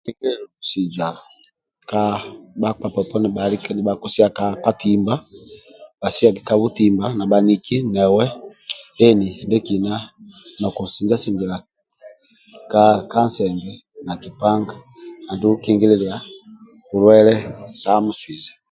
Musuija 0.59 1.07
bhakpa 2.61 2.87
bhoponi 2.93 3.27
bhalie 3.35 3.69
nibhakisia 3.73 4.27
ka 4.37 4.45
katimba 4.63 5.13
bhasiage 5.99 6.41
ka 6.47 6.53
butimba 6.61 7.05
na 7.17 7.23
bhaniki 7.31 7.75
ne 7.81 7.87
newe 7.95 8.25
deni 8.97 9.27
ndei 9.45 9.65
kina 9.67 9.93
nokusinjilia 10.59 11.57
kansenge 13.11 13.71
na 14.05 14.13
kipanga 14.21 14.75
andulu 15.31 15.55
kingililia 15.63 16.15
bulwaye 16.89 17.35
sa 17.81 17.91
musuija 18.07 18.51